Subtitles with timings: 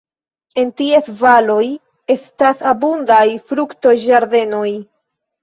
[0.61, 1.65] En ties valoj
[2.15, 4.67] estas abundaj fruktoĝardenoj.